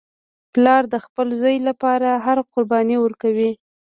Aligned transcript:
پلار 0.53 0.83
د 0.93 0.95
خپل 1.05 1.27
زوی 1.41 1.57
لپاره 1.67 2.09
هره 2.25 2.43
قرباني 2.53 2.97
ورکوي 2.99 3.51